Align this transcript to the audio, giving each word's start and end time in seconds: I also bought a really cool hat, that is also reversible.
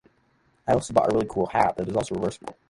I 0.67 0.73
also 0.73 0.95
bought 0.95 1.11
a 1.11 1.15
really 1.15 1.27
cool 1.29 1.45
hat, 1.45 1.77
that 1.77 1.87
is 1.87 1.95
also 1.95 2.15
reversible. 2.15 2.55